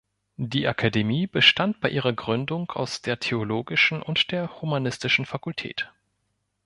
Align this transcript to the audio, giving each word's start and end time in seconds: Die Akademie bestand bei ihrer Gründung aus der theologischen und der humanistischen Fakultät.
Die 0.37 0.65
Akademie 0.67 1.27
bestand 1.27 1.79
bei 1.79 1.91
ihrer 1.91 2.11
Gründung 2.13 2.71
aus 2.71 3.03
der 3.03 3.19
theologischen 3.19 4.01
und 4.01 4.31
der 4.31 4.59
humanistischen 4.59 5.27
Fakultät. 5.27 5.93